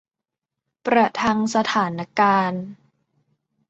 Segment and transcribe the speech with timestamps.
[0.85, 2.63] ประทังสถานการณ์